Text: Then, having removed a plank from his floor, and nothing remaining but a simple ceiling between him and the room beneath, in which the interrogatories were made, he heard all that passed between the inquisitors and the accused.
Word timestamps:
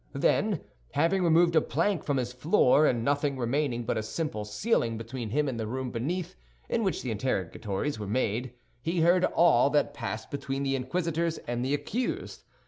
Then, 0.13 0.61
having 0.93 1.23
removed 1.23 1.55
a 1.55 1.61
plank 1.61 2.03
from 2.03 2.17
his 2.17 2.33
floor, 2.33 2.87
and 2.87 3.05
nothing 3.05 3.37
remaining 3.37 3.83
but 3.83 3.99
a 3.99 4.01
simple 4.01 4.45
ceiling 4.45 4.97
between 4.97 5.29
him 5.29 5.47
and 5.47 5.59
the 5.59 5.67
room 5.67 5.91
beneath, 5.91 6.35
in 6.67 6.83
which 6.83 7.03
the 7.03 7.11
interrogatories 7.11 7.99
were 7.99 8.07
made, 8.07 8.51
he 8.81 9.01
heard 9.01 9.25
all 9.25 9.69
that 9.69 9.93
passed 9.93 10.31
between 10.31 10.63
the 10.63 10.75
inquisitors 10.75 11.37
and 11.47 11.63
the 11.63 11.75
accused. 11.75 12.43